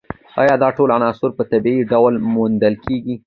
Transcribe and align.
ایا 0.41 0.53
دا 0.63 0.69
ټول 0.77 0.89
عناصر 0.97 1.29
په 1.37 1.43
طبیعي 1.51 1.83
ډول 1.91 2.13
موندل 2.33 2.75
کیږي 2.85 3.15